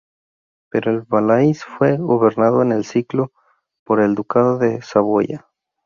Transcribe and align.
Pero 0.69 0.89
el 0.89 1.01
Valais 1.01 1.63
fue 1.63 1.95
gobernado 1.97 2.63
en 2.63 2.71
el 2.71 2.85
siglo 2.85 3.31
por 3.83 4.01
el 4.01 4.15
Ducado 4.15 4.57
de 4.57 4.81
Saboya. 4.81 5.45